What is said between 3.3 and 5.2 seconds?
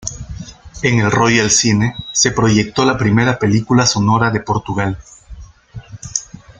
película sonora de Portugal.